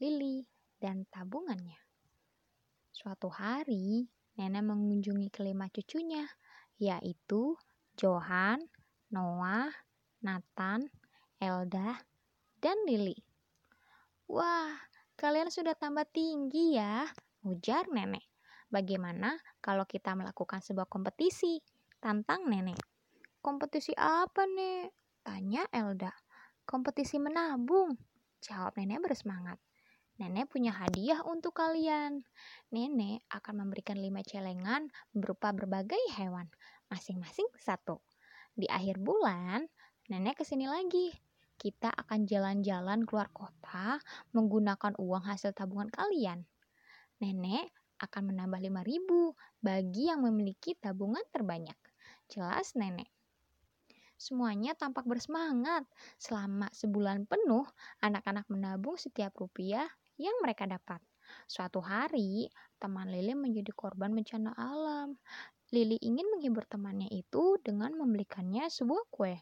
[0.00, 0.48] Lili,
[0.80, 1.76] dan tabungannya.
[2.88, 4.08] Suatu hari,
[4.40, 6.24] nenek mengunjungi kelima cucunya,
[6.80, 7.52] yaitu
[8.00, 8.64] Johan,
[9.12, 9.68] Noah,
[10.24, 10.88] Nathan,
[11.36, 12.00] Elda,
[12.64, 13.12] dan Lili.
[14.24, 14.72] Wah,
[15.20, 17.04] kalian sudah tambah tinggi ya,
[17.44, 18.24] ujar nenek.
[18.72, 21.60] Bagaimana kalau kita melakukan sebuah kompetisi?
[22.00, 22.80] Tantang nenek.
[23.44, 24.96] Kompetisi apa, Nek?
[25.20, 26.08] Tanya Elda.
[26.64, 28.00] Kompetisi menabung,
[28.40, 29.60] jawab nenek bersemangat.
[30.20, 32.28] Nenek punya hadiah untuk kalian.
[32.68, 36.44] Nenek akan memberikan lima celengan berupa berbagai hewan,
[36.92, 38.04] masing-masing satu.
[38.52, 39.64] Di akhir bulan,
[40.12, 41.08] nenek ke sini lagi.
[41.56, 43.96] Kita akan jalan-jalan keluar kota
[44.36, 46.44] menggunakan uang hasil tabungan kalian.
[47.24, 49.32] Nenek akan menambah 5000
[49.64, 51.80] bagi yang memiliki tabungan terbanyak.
[52.28, 53.08] Jelas nenek.
[54.20, 55.88] Semuanya tampak bersemangat.
[56.20, 57.64] Selama sebulan penuh,
[58.04, 59.88] anak-anak menabung setiap rupiah
[60.20, 61.00] yang mereka dapat.
[61.48, 65.16] Suatu hari, teman Lili menjadi korban bencana alam.
[65.72, 69.38] Lili ingin menghibur temannya itu dengan membelikannya sebuah kue.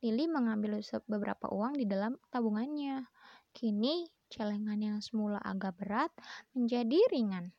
[0.00, 3.04] Lili mengambil beberapa uang di dalam tabungannya.
[3.52, 6.12] Kini, celengan yang semula agak berat
[6.56, 7.52] menjadi ringan.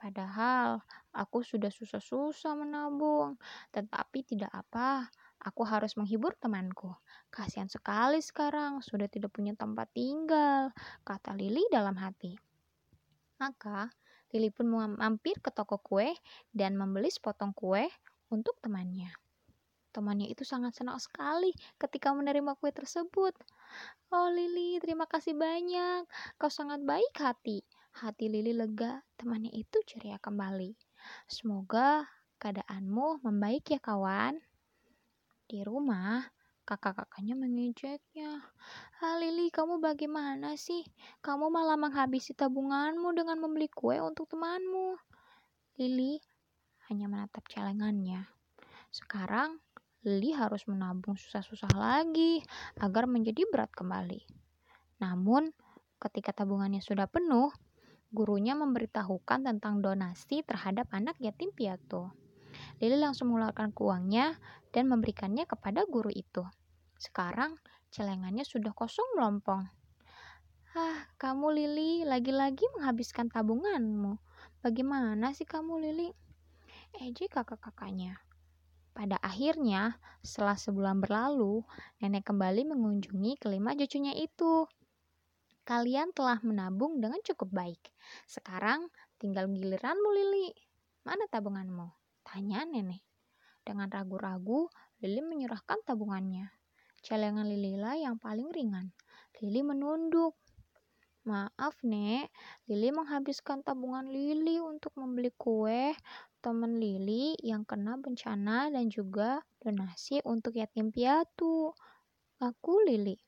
[0.00, 0.80] Padahal
[1.12, 3.36] aku sudah susah-susah menabung,
[3.68, 5.12] tetapi tidak apa.
[5.40, 6.92] Aku harus menghibur temanku.
[7.32, 10.68] Kasihan sekali sekarang, sudah tidak punya tempat tinggal,
[11.00, 12.36] kata Lili dalam hati.
[13.40, 13.88] Maka,
[14.36, 14.68] Lili pun
[15.00, 16.12] mampir ke toko kue
[16.52, 17.88] dan membeli sepotong kue
[18.28, 19.08] untuk temannya.
[19.90, 23.34] Temannya itu sangat senang sekali ketika menerima kue tersebut.
[24.12, 26.04] Oh Lili, terima kasih banyak.
[26.38, 27.64] Kau sangat baik hati.
[27.90, 30.76] Hati Lili lega, temannya itu ceria kembali.
[31.26, 32.06] Semoga
[32.38, 34.38] keadaanmu membaik ya kawan.
[35.50, 36.22] Di rumah,
[36.62, 38.38] kakak-kakaknya mengejeknya.
[39.02, 40.86] Ah, Lili, kamu bagaimana sih?
[41.18, 44.94] Kamu malah menghabisi tabunganmu dengan membeli kue untuk temanmu.
[45.82, 46.22] Lili
[46.86, 48.30] hanya menatap celengannya.
[48.94, 49.58] Sekarang,
[50.06, 52.46] Lili harus menabung susah-susah lagi
[52.78, 54.22] agar menjadi berat kembali.
[55.02, 55.50] Namun,
[55.98, 57.50] ketika tabungannya sudah penuh,
[58.14, 62.29] gurunya memberitahukan tentang donasi terhadap anak yatim piatu.
[62.80, 64.40] Lili langsung mengeluarkan uangnya
[64.72, 66.40] dan memberikannya kepada guru itu.
[66.96, 67.60] Sekarang
[67.92, 69.68] celengannya sudah kosong melompong.
[70.72, 74.16] Ah, kamu Lili lagi-lagi menghabiskan tabunganmu.
[74.64, 76.08] Bagaimana sih kamu Lili?
[76.96, 78.16] Eji kakak-kakaknya.
[78.96, 81.62] Pada akhirnya, setelah sebulan berlalu,
[82.00, 84.64] nenek kembali mengunjungi kelima cucunya itu.
[85.68, 87.92] Kalian telah menabung dengan cukup baik.
[88.24, 88.88] Sekarang
[89.20, 90.48] tinggal giliranmu Lili.
[91.04, 91.99] Mana tabunganmu?
[92.24, 93.02] Tanya nenek.
[93.60, 94.66] Dengan ragu-ragu,
[95.00, 96.52] Lili menyerahkan tabungannya.
[97.00, 98.92] Celengan Lilila yang paling ringan.
[99.40, 100.36] Lili menunduk.
[101.24, 102.32] Maaf, Nek.
[102.68, 105.92] Lili menghabiskan tabungan Lili untuk membeli kue
[106.40, 111.72] teman Lili yang kena bencana dan juga donasi untuk yatim piatu.
[112.40, 113.20] Aku Lili.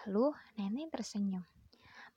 [0.00, 1.59] Lalu nenek tersenyum.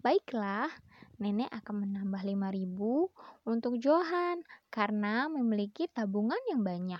[0.03, 0.67] Baiklah,
[1.15, 6.99] nenek akan menambah 5000 untuk Johan karena memiliki tabungan yang banyak.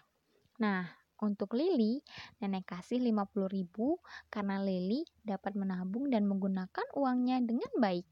[0.64, 0.88] Nah,
[1.19, 2.00] untuk Lili,
[2.40, 4.00] nenek kasih 50.000
[4.31, 8.08] karena Lili dapat menabung dan menggunakan uangnya dengan baik.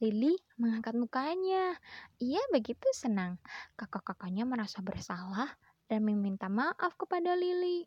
[0.00, 1.76] Lili mengangkat mukanya.
[2.16, 3.36] Ia begitu senang.
[3.76, 5.52] Kakak-kakaknya merasa bersalah
[5.84, 7.84] dan meminta maaf kepada Lili.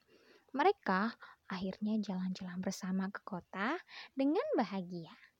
[0.53, 1.17] Mereka
[1.49, 3.79] akhirnya jalan-jalan bersama ke kota
[4.13, 5.30] dengan bahagia.